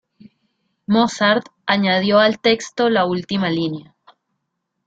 Mozart 0.87 1.45
añadió 1.67 2.17
al 2.17 2.39
texto 2.39 2.89
la 2.89 3.05
última 3.05 3.51
línea. 3.51 3.95